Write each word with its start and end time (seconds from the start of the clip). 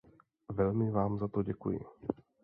Velmi 0.49 0.91
vám 0.91 1.19
za 1.19 1.27
to 1.27 1.43
děkuji. 1.43 1.79